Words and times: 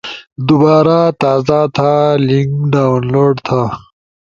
دوبارا 0.47 0.99
تازا 1.21 1.61
تھا، 1.75 1.91
لنک 2.27 2.51
ڈاونلوڈ 2.73 3.35
تھا 3.47 3.61